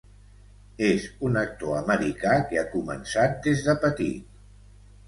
És 0.87 1.05
un 1.29 1.37
actor 1.43 1.77
americà 1.81 2.35
que 2.49 2.59
ha 2.63 2.67
començat 2.73 3.39
des 3.49 3.67
de 3.71 3.79
petit. 3.87 4.43